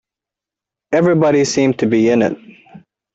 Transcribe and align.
Everybody 0.93 1.45
seemed 1.45 1.77
to 1.77 1.85
be 1.85 2.09
in 2.09 2.23
it! 2.23 2.35